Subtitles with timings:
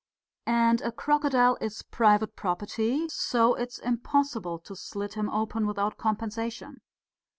[0.47, 5.67] And a crocodile is private property, and so it is impossible to slit him open
[5.67, 6.81] without compensation."